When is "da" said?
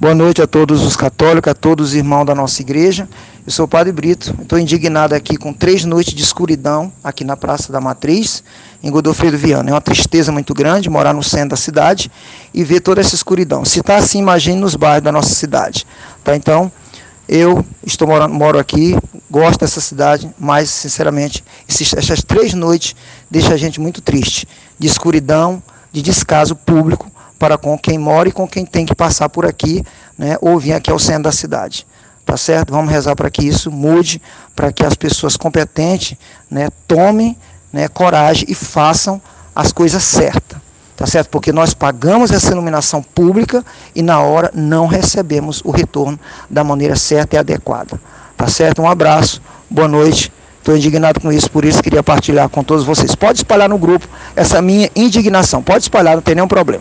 2.24-2.34, 7.70-7.82, 11.50-11.56, 15.04-15.12, 31.22-31.32, 46.48-46.62